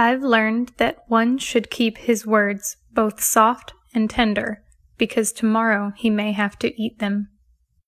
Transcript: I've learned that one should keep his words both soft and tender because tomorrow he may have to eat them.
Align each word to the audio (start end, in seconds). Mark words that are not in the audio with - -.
I've 0.00 0.22
learned 0.22 0.72
that 0.76 1.02
one 1.08 1.38
should 1.38 1.70
keep 1.70 1.98
his 1.98 2.24
words 2.24 2.76
both 2.92 3.20
soft 3.20 3.74
and 3.92 4.08
tender 4.08 4.62
because 4.96 5.32
tomorrow 5.32 5.92
he 5.96 6.08
may 6.08 6.30
have 6.30 6.56
to 6.60 6.80
eat 6.80 7.00
them. 7.00 7.30